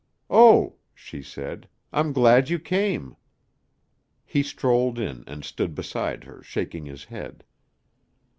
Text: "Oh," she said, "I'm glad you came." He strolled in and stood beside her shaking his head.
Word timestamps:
"Oh," 0.31 0.77
she 0.95 1.21
said, 1.21 1.69
"I'm 1.93 2.11
glad 2.11 2.49
you 2.49 2.57
came." 2.57 3.15
He 4.25 4.41
strolled 4.41 4.97
in 4.97 5.23
and 5.27 5.45
stood 5.45 5.75
beside 5.75 6.23
her 6.23 6.41
shaking 6.41 6.87
his 6.87 7.03
head. 7.03 7.43